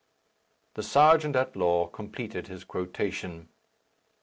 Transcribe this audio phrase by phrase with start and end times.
[0.73, 3.49] The serjeant at law completed his quotation.